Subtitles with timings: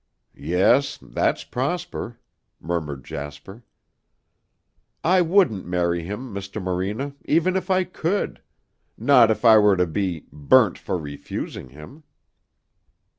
[0.55, 0.97] '""Yes.
[0.99, 2.17] That's Prosper,"
[2.59, 3.63] murmured Jasper.
[5.03, 6.59] "I wouldn't marry him, Mr.
[6.59, 8.41] Morena, even if I could
[8.97, 12.01] not if I were to be burnt for refusing him."